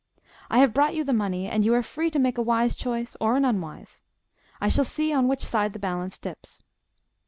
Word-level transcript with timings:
I 0.49 0.57
have 0.57 0.73
brought 0.73 0.95
you 0.95 1.03
the 1.03 1.13
money, 1.13 1.47
and 1.47 1.63
you 1.63 1.75
are 1.75 1.83
free 1.83 2.09
to 2.09 2.17
make 2.17 2.39
a 2.39 2.41
wise 2.41 2.73
choice 2.75 3.15
or 3.21 3.35
an 3.35 3.45
unwise: 3.45 4.01
I 4.59 4.67
shall 4.67 4.83
see 4.83 5.13
on 5.13 5.27
which 5.27 5.45
side 5.45 5.73
the 5.73 5.77
balance 5.77 6.17
dips. 6.17 6.59